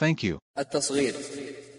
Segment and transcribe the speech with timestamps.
[0.00, 0.38] Thank you.
[0.58, 1.14] التصغير.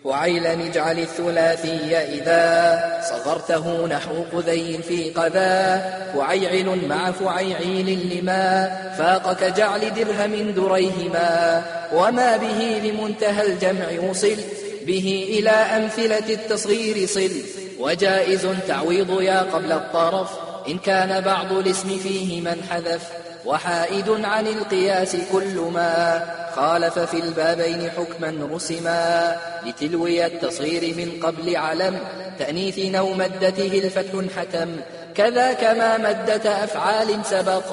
[0.03, 5.81] فعيلا اجعل الثلاثي إذا صغرته نحو قذي في قذا.
[6.15, 11.63] فعيعل مع فعيعيل لما فاق كجعل درهم دريهما.
[11.93, 14.37] وما به لمنتهى الجمع وصل.
[14.85, 17.31] به إلى أمثلة التصغير صل.
[17.79, 20.29] وجائز تعويض يا قبل الطرف.
[20.67, 23.24] إن كان بعض الاسم فيه من حذف.
[23.45, 31.99] وحائد عن القياس كل ما خالف في البابين حكما رسما لتلوي التصغير من قبل علم
[32.39, 34.69] تأنيث نو مدته الفتح حتم
[35.15, 37.63] كذا كما مدة أفعال سبق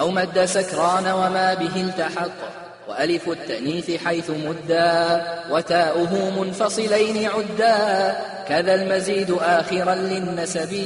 [0.00, 8.16] أو مد سكران وما به التحق وألف التأنيث حيث مدا وتاؤه منفصلين عدا
[8.48, 10.76] كذا المزيد آخرا للنسب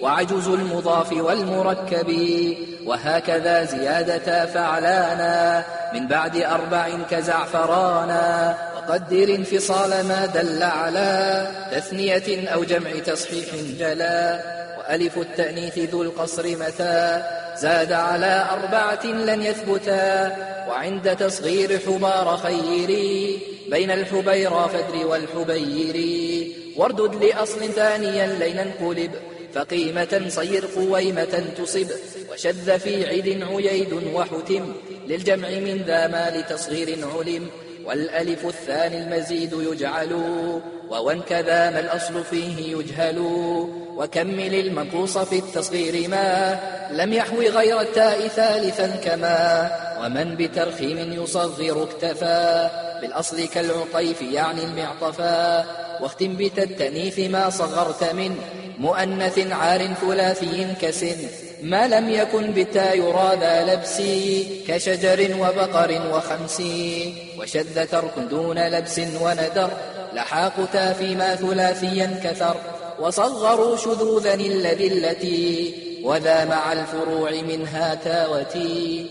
[0.00, 2.10] وعجز المضاف والمركب
[2.86, 12.90] وهكذا زيادة فعلانا من بعد أربع كزعفرانا وقدر انفصال ما دل على تثنية أو جمع
[13.06, 13.46] تصحيح
[13.78, 14.40] جلا
[14.88, 17.22] وألف التأنيث ذو القصر متى؟
[17.56, 20.36] زاد على أربعة لن يثبتا.
[20.68, 23.38] وعند تصغير حمار خيري
[23.70, 29.10] بين الحبيرى فدر والحبيري واردد لأصل ثانيا لين انقلب
[29.54, 31.86] فقيمة صير قويمة تصب.
[32.32, 34.72] وشذ في عد عييد وحتم
[35.08, 37.50] للجمع من ذا ما لتصغير علم.
[37.86, 40.12] والألف الثاني المزيد يجعل
[40.90, 43.18] وون كذا ما الأصل فيه يجهل.
[43.96, 46.58] وكمل المنقوص في التصغير ما
[46.90, 49.70] لم يحوي غير التاء ثالثا كما
[50.00, 52.70] ومن بترخيم يصغر اكتفى.
[53.00, 55.64] بالأصل كالعطيف يعني المعطفا
[56.00, 58.36] واختم بتا التأنيث ما صغرت من
[58.78, 61.45] مؤنث عار ثلاثي كسن.
[61.62, 66.62] ما لم يكن بتا يرى ذا لبسي كشجر وبقر وخمس
[67.38, 69.70] وشذ ترك دون لبس وندر
[70.12, 72.56] لحاق تا فيما ثلاثيا كثر
[73.00, 75.74] وصغروا شذوذا الذي التي
[76.04, 79.06] وذا مع الفروع منها تا وتي